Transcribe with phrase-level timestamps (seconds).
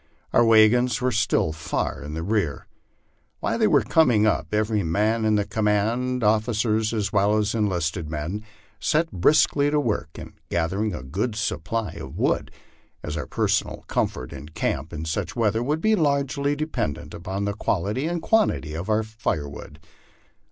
[0.33, 2.65] Our wagons were still far in rear.
[3.39, 8.09] While they were coming up every man in the command, officers as well as enlisted
[8.09, 8.43] men,
[8.79, 12.49] set briskly to work in gathering a good supply of wood,
[13.03, 17.53] as our personal comfort in camp in such weather would be largely dependent on the
[17.53, 19.79] quality and quantity of our fire wood.